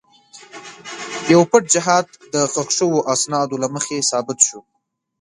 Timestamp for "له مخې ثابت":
3.63-4.37